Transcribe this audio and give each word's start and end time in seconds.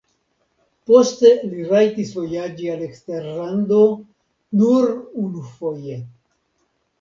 Poste 0.91 1.33
li 1.51 1.65
rajtis 1.71 2.13
vojaĝi 2.19 2.71
al 2.77 2.81
eksterlando 2.87 3.83
nur 4.63 4.89
unufoje. 5.27 6.01